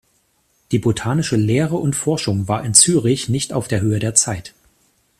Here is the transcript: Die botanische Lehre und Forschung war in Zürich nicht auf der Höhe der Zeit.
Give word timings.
Die 0.71 0.79
botanische 0.79 1.35
Lehre 1.35 1.75
und 1.75 1.95
Forschung 1.95 2.47
war 2.47 2.65
in 2.65 2.73
Zürich 2.73 3.29
nicht 3.29 3.53
auf 3.53 3.67
der 3.67 3.81
Höhe 3.81 3.99
der 3.99 4.15
Zeit. 4.15 4.55